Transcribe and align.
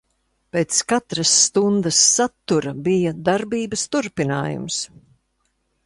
Pēc 0.55 0.77
katras 0.93 1.33
stundas 1.41 2.01
satura 2.15 2.75
bija 2.89 3.15
darbības 3.31 3.87
turpinājums. 3.97 4.85